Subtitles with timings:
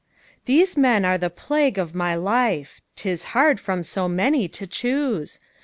[0.45, 5.39] These men are the plague of my life: 'Tis hard from so many to choose!